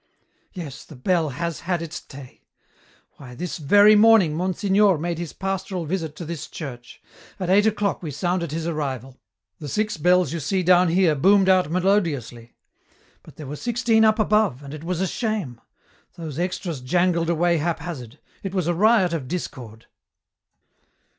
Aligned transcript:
"Yes, 0.51 0.83
the 0.83 0.95
bell 0.95 1.29
has 1.29 1.59
had 1.59 1.79
its 1.79 2.01
day. 2.03 2.41
Why, 3.17 3.35
this 3.35 3.59
very 3.59 3.95
morning, 3.95 4.35
Monsignor 4.35 4.97
made 4.97 5.19
his 5.19 5.31
pastoral 5.31 5.85
visit 5.85 6.15
to 6.15 6.25
this 6.25 6.47
church. 6.47 7.03
At 7.39 7.51
eight 7.51 7.67
o'clock 7.67 8.01
we 8.01 8.09
sounded 8.09 8.51
his 8.51 8.65
arrival. 8.65 9.21
The 9.59 9.67
six 9.69 9.97
bells 9.97 10.33
you 10.33 10.39
see 10.39 10.63
down 10.63 10.87
here 10.87 11.13
boomed 11.13 11.49
out 11.49 11.69
melodiously. 11.69 12.55
But 13.21 13.35
there 13.35 13.45
were 13.45 13.55
sixteen 13.55 14.03
up 14.03 14.17
above, 14.17 14.63
and 14.63 14.73
it 14.73 14.83
was 14.83 15.01
a 15.01 15.07
shame. 15.07 15.61
Those 16.15 16.39
extras 16.39 16.81
jangled 16.81 17.29
away 17.29 17.57
haphazard. 17.59 18.17
It 18.41 18.55
was 18.55 18.65
a 18.65 18.73
riot 18.73 19.13
of 19.13 19.27
discord." 19.27 19.85